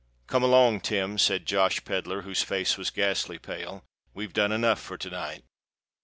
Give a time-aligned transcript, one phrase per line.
[0.25, 3.83] "Come along, Tim," said Josh Pedler, whose face was ghastly pale.
[4.15, 5.43] "We've done enough for to night."